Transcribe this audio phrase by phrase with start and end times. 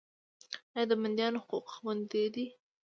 [0.75, 2.45] آیا د بندیانو حقوق خوندي دي؟